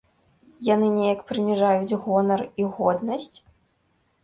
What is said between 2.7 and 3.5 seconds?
годнасць?